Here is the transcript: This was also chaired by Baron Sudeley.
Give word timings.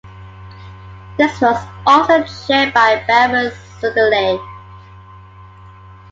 This 1.19 1.39
was 1.39 1.63
also 1.85 2.23
chaired 2.47 2.73
by 2.73 3.03
Baron 3.07 3.51
Sudeley. 3.79 4.39